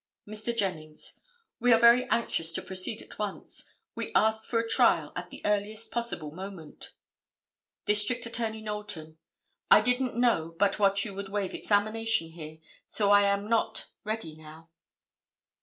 Mr. 0.27 0.57
Jennings—"We 0.57 1.71
are 1.71 1.77
very 1.77 2.09
anxious 2.09 2.51
to 2.53 2.63
proceed 2.63 3.03
at 3.03 3.19
once. 3.19 3.65
We 3.93 4.11
ask 4.15 4.45
for 4.49 4.57
a 4.57 4.67
trial 4.67 5.13
at 5.15 5.29
the 5.29 5.43
earliest 5.45 5.91
possible 5.91 6.31
moment." 6.31 6.95
District 7.85 8.25
Attorney 8.25 8.63
Knowlton—"I 8.63 9.81
didn't 9.81 10.15
know 10.15 10.55
but 10.57 10.79
what 10.79 11.05
you 11.05 11.13
would 11.13 11.29
waive 11.29 11.53
examination 11.53 12.31
here, 12.31 12.57
so 12.87 13.11
I 13.11 13.25
am 13.25 13.47
not 13.47 13.91
ready 14.03 14.35
now." 14.35 14.71